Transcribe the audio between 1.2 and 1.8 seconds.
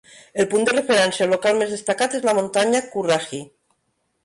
local més